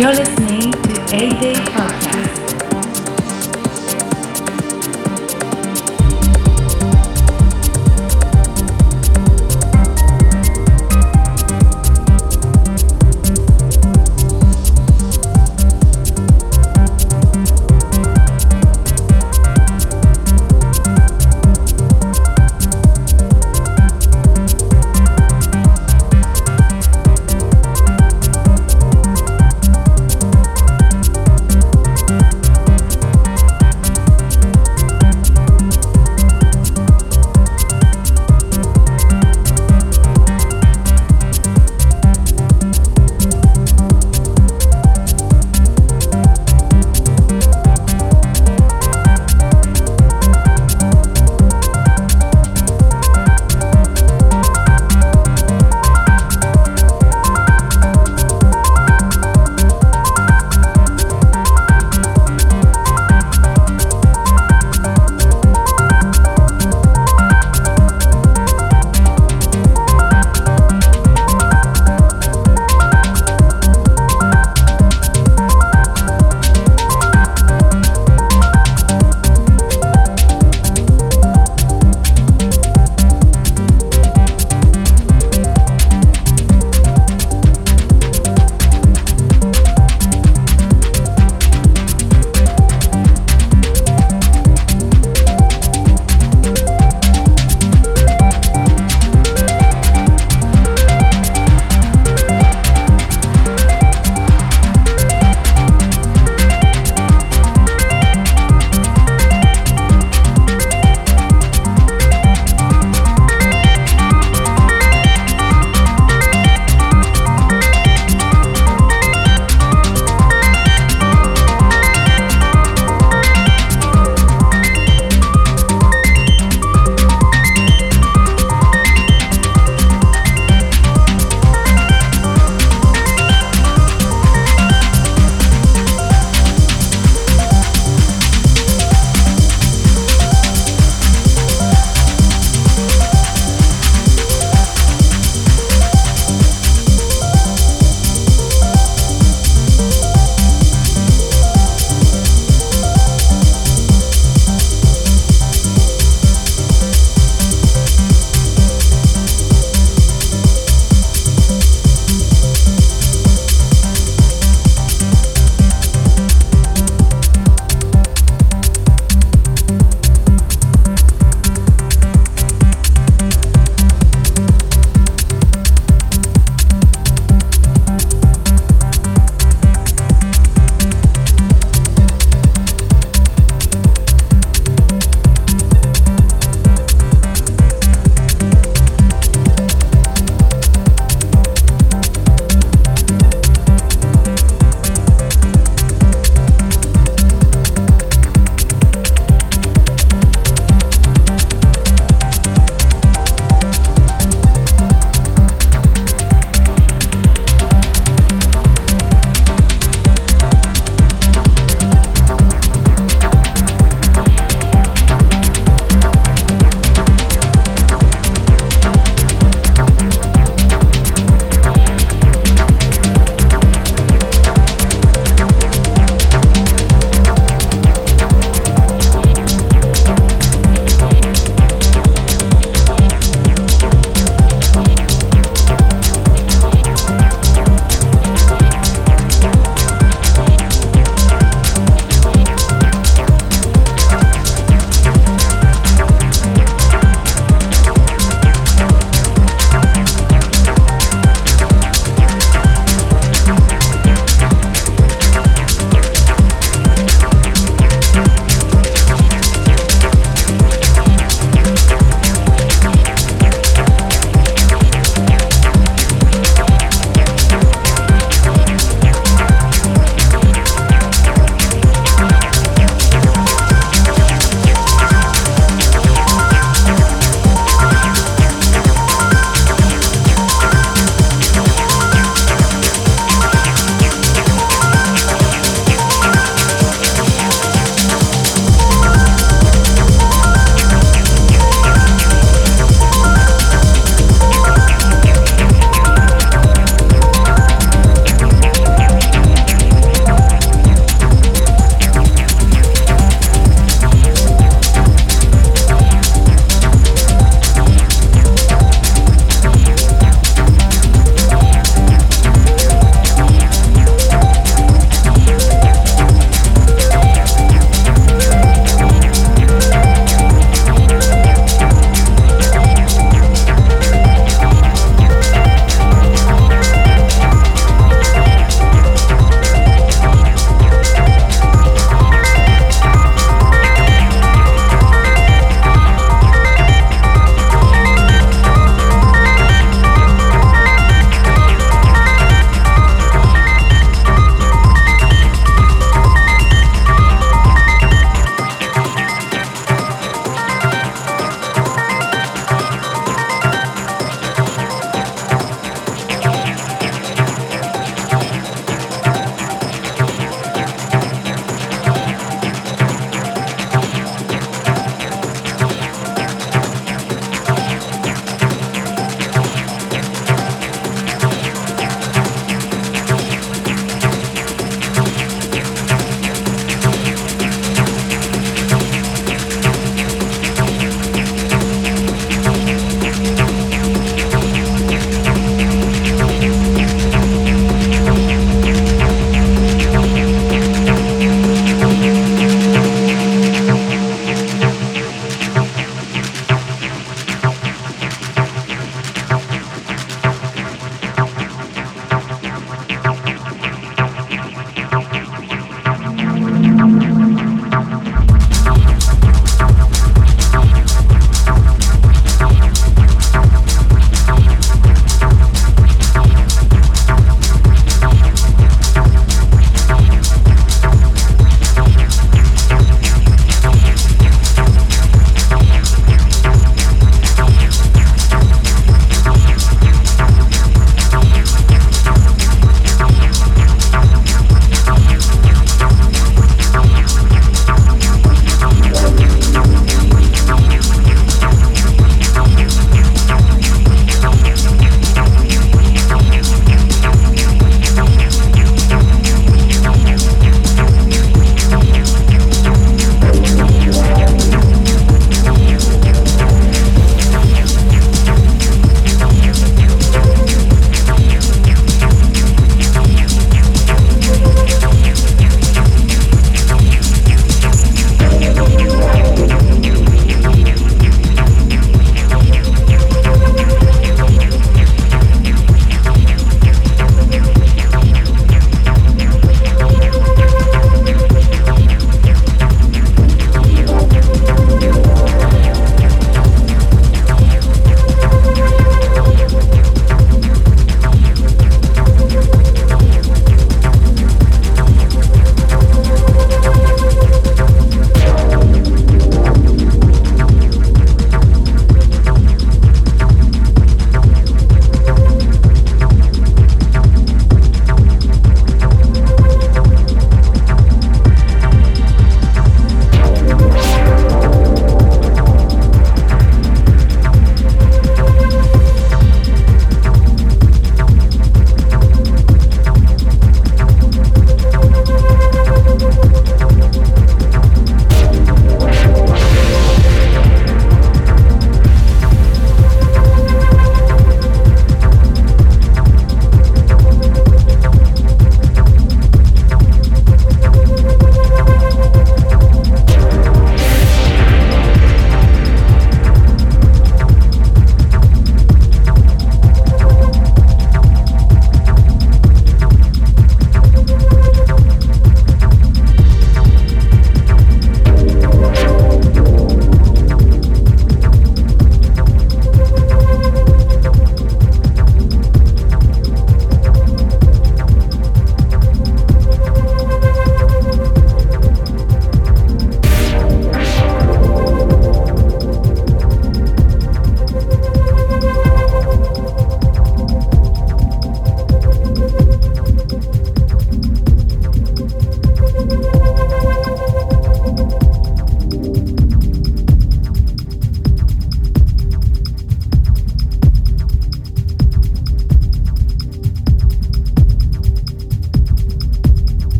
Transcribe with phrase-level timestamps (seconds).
[0.00, 1.99] You're listening to 8 Day Podcast.